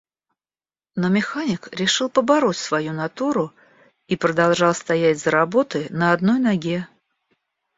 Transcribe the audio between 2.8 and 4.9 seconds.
натуру и продолжал